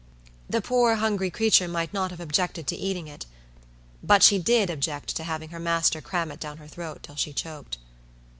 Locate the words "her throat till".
6.57-7.15